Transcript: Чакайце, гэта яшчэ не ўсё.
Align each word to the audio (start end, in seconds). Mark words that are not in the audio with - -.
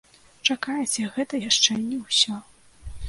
Чакайце, 0.53 1.05
гэта 1.17 1.43
яшчэ 1.49 1.77
не 1.87 2.01
ўсё. 2.07 2.41